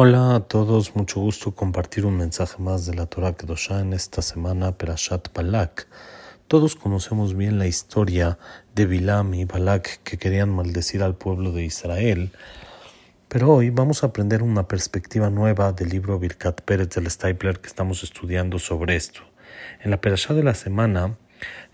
[0.00, 4.22] Hola a todos, mucho gusto compartir un mensaje más de la Torah Kedoshá en esta
[4.22, 5.88] semana Perashat Balak.
[6.46, 8.38] Todos conocemos bien la historia
[8.76, 12.30] de Bilam y Balak que querían maldecir al pueblo de Israel,
[13.26, 17.66] pero hoy vamos a aprender una perspectiva nueva del libro Birkat Pérez del Stapler que
[17.66, 19.22] estamos estudiando sobre esto.
[19.82, 21.16] En la Perashá de la semana,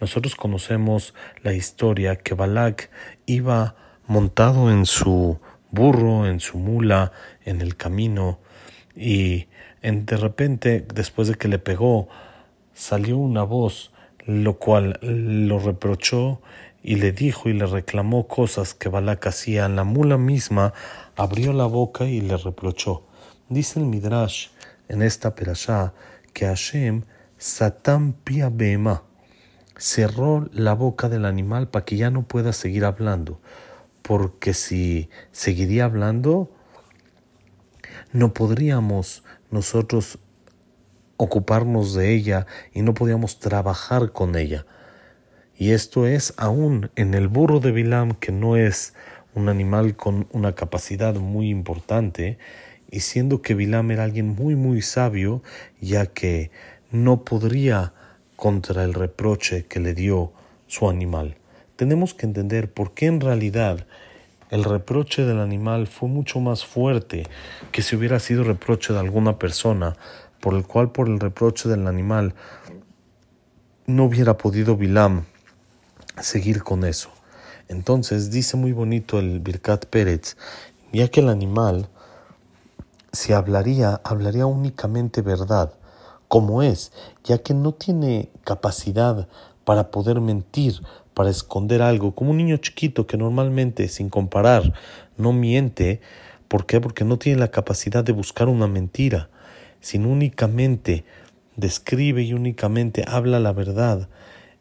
[0.00, 1.12] nosotros conocemos
[1.42, 2.88] la historia que Balak
[3.26, 3.74] iba
[4.06, 5.40] montado en su
[5.72, 7.10] burro, en su mula,
[7.44, 8.38] en el camino,
[8.94, 9.48] y
[9.82, 12.08] de repente, después de que le pegó,
[12.74, 13.90] salió una voz,
[14.24, 16.40] lo cual lo reprochó
[16.82, 19.68] y le dijo y le reclamó cosas que Balak hacía.
[19.68, 20.72] La mula misma
[21.16, 23.04] abrió la boca y le reprochó.
[23.48, 24.48] Dice el Midrash
[24.88, 25.92] en esta perashá
[26.32, 27.02] que Hashem
[27.38, 28.52] Satan Pia
[29.76, 33.40] cerró la boca del animal para que ya no pueda seguir hablando
[34.02, 36.50] porque si seguiría hablando,
[38.12, 40.18] no podríamos nosotros
[41.16, 44.66] ocuparnos de ella y no podíamos trabajar con ella.
[45.56, 48.94] Y esto es aún en el burro de Bilam, que no es
[49.34, 52.38] un animal con una capacidad muy importante,
[52.90, 55.42] y siendo que Bilam era alguien muy muy sabio,
[55.80, 56.50] ya que
[56.90, 57.94] no podría
[58.36, 60.32] contra el reproche que le dio
[60.66, 61.36] su animal
[61.76, 63.86] tenemos que entender por qué en realidad
[64.50, 67.26] el reproche del animal fue mucho más fuerte
[67.72, 69.96] que si hubiera sido reproche de alguna persona,
[70.40, 72.34] por el cual por el reproche del animal
[73.86, 75.24] no hubiera podido Bilam
[76.20, 77.08] seguir con eso.
[77.68, 80.36] Entonces dice muy bonito el Birkat Pérez,
[80.92, 81.88] ya que el animal,
[83.12, 85.72] si hablaría, hablaría únicamente verdad,
[86.28, 86.92] como es,
[87.24, 89.28] ya que no tiene capacidad
[89.64, 90.80] para poder mentir,
[91.14, 94.72] para esconder algo, como un niño chiquito que normalmente, sin comparar,
[95.16, 96.00] no miente.
[96.48, 96.80] ¿Por qué?
[96.80, 99.28] Porque no tiene la capacidad de buscar una mentira,
[99.80, 101.04] sino únicamente
[101.56, 104.08] describe y únicamente habla la verdad.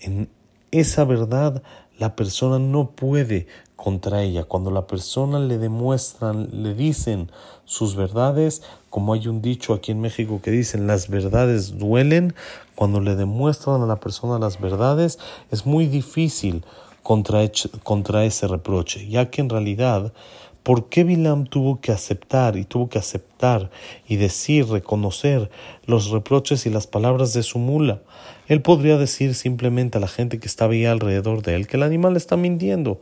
[0.00, 0.28] En
[0.70, 1.62] esa verdad
[1.98, 3.46] la persona no puede
[3.76, 4.44] contra ella.
[4.44, 7.30] Cuando la persona le demuestran, le dicen
[7.64, 12.34] sus verdades, como hay un dicho aquí en México que dicen las verdades duelen,
[12.74, 15.18] cuando le demuestran a la persona las verdades
[15.50, 16.64] es muy difícil
[17.02, 17.40] contra,
[17.82, 20.12] contra ese reproche, ya que en realidad
[20.64, 23.70] ¿Por qué Bilam tuvo que aceptar y tuvo que aceptar
[24.08, 25.50] y decir, reconocer
[25.84, 28.00] los reproches y las palabras de su mula?
[28.46, 31.82] Él podría decir simplemente a la gente que estaba ahí alrededor de él que el
[31.82, 33.00] animal está mintiendo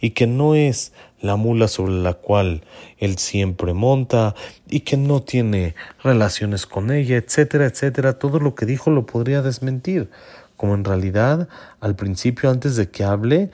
[0.00, 2.62] y que no es la mula sobre la cual
[2.98, 4.34] él siempre monta
[4.68, 8.18] y que no tiene relaciones con ella, etcétera, etcétera.
[8.18, 10.10] Todo lo que dijo lo podría desmentir,
[10.56, 11.48] como en realidad
[11.80, 13.50] al principio antes de que hable,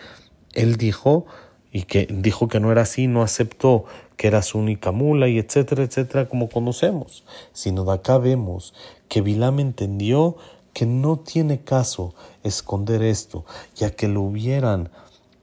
[0.55, 1.27] él dijo
[1.73, 3.85] y que dijo que no era así, no aceptó
[4.17, 7.25] que era su única mula y etcétera, etcétera, como conocemos.
[7.53, 8.73] Sino de acá vemos
[9.09, 10.37] que Bilam entendió
[10.76, 14.91] que no tiene caso esconder esto, ya que lo hubieran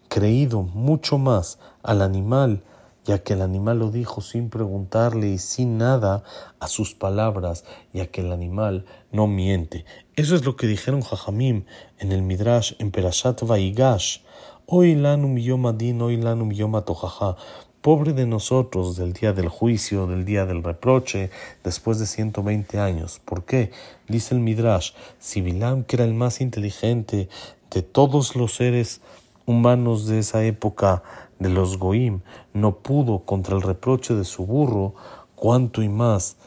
[0.08, 2.62] creído mucho más al animal,
[3.04, 6.24] ya que el animal lo dijo sin preguntarle y sin nada
[6.60, 9.86] a sus palabras, ya que el animal no miente.
[10.16, 11.66] Eso es lo que dijeron Jajamim
[11.98, 14.20] en el Midrash en Perashat Vaigash.
[14.68, 17.38] Hoy lanum yomadin, hoy lanum yomatojaja.
[17.84, 21.32] Pobre de nosotros del día del juicio, del día del reproche,
[21.66, 23.20] después de 120 años.
[23.26, 23.72] ¿Por qué?
[24.08, 27.28] Dice el Midrash, si Bilam, que era el más inteligente
[27.70, 29.02] de todos los seres
[29.46, 31.04] humanos de esa época,
[31.40, 32.22] de los Goim,
[32.54, 34.94] no pudo contra el reproche de su burro,
[35.36, 36.38] cuánto y más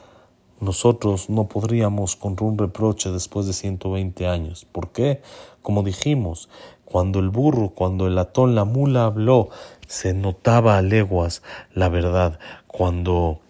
[0.59, 4.65] nosotros no podríamos contra un reproche después de 120 años.
[4.65, 5.21] ¿Por qué?
[5.61, 6.49] Como dijimos,
[6.89, 9.49] cuando el burro, cuando el atón, la mula habló,
[9.87, 11.43] se notaba a leguas
[11.75, 12.39] la verdad.
[12.65, 13.41] Cuando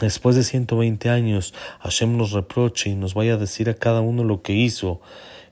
[0.00, 4.24] después de 120 años Hashem nos reproche y nos vaya a decir a cada uno
[4.24, 5.02] lo que hizo,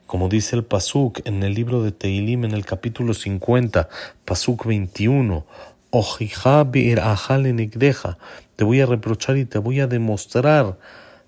[0.07, 3.87] como dice el Pasuk en el libro de Teilim en el capítulo 50,
[4.25, 5.45] Pasuk 21,
[8.55, 10.77] te voy a reprochar y te voy a demostrar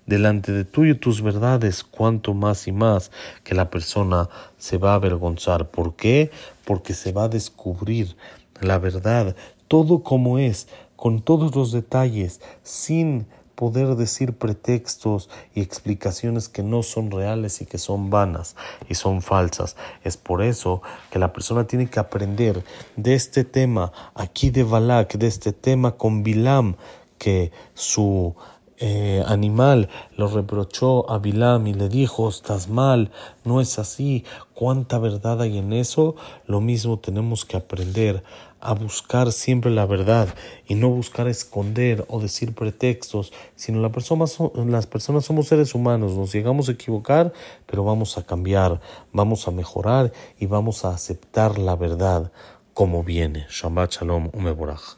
[0.08, 3.12] delante de tú y tus verdades cuanto más y más
[3.44, 5.70] que la persona se va a avergonzar.
[5.70, 6.30] ¿Por qué?
[6.64, 8.16] Porque se va a descubrir
[8.60, 9.36] la verdad,
[9.68, 10.66] todo como es,
[10.96, 17.66] con todos los detalles, sin poder decir pretextos y explicaciones que no son reales y
[17.66, 18.56] que son vanas
[18.88, 19.76] y son falsas.
[20.04, 22.64] Es por eso que la persona tiene que aprender
[22.96, 26.76] de este tema aquí de Balak, de este tema con Bilam,
[27.18, 28.36] que su
[28.80, 33.10] eh, animal lo reprochó a Bilam y le dijo, estás mal,
[33.44, 36.14] no es así, cuánta verdad hay en eso,
[36.46, 38.22] lo mismo tenemos que aprender
[38.60, 40.28] a buscar siempre la verdad
[40.66, 44.26] y no buscar esconder o decir pretextos, sino la persona,
[44.66, 47.32] las personas somos seres humanos, nos llegamos a equivocar,
[47.66, 48.80] pero vamos a cambiar,
[49.12, 52.32] vamos a mejorar y vamos a aceptar la verdad
[52.74, 53.46] como viene.
[53.48, 54.97] Shabbat Shalom Umeborach.